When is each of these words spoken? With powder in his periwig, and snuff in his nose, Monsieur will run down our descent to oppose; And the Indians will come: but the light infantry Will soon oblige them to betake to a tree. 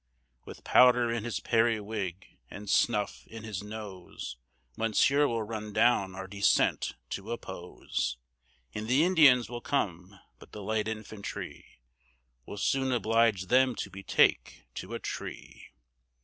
With 0.45 0.63
powder 0.63 1.11
in 1.11 1.23
his 1.23 1.39
periwig, 1.39 2.25
and 2.49 2.67
snuff 2.71 3.27
in 3.27 3.43
his 3.43 3.61
nose, 3.61 4.35
Monsieur 4.75 5.27
will 5.27 5.43
run 5.43 5.73
down 5.73 6.15
our 6.15 6.25
descent 6.25 6.95
to 7.11 7.31
oppose; 7.31 8.17
And 8.73 8.87
the 8.87 9.03
Indians 9.03 9.47
will 9.47 9.61
come: 9.61 10.19
but 10.39 10.53
the 10.53 10.63
light 10.63 10.87
infantry 10.87 11.81
Will 12.47 12.57
soon 12.57 12.91
oblige 12.91 13.45
them 13.45 13.75
to 13.75 13.91
betake 13.91 14.65
to 14.73 14.95
a 14.95 14.99
tree. 14.99 15.67